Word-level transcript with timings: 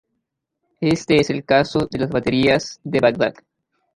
Este 0.79 1.17
es 1.17 1.29
el 1.29 1.45
caso 1.45 1.85
de 1.87 1.99
las 1.99 2.09
"baterías 2.09 2.79
de 2.83 3.01
Bagdad". 3.01 3.35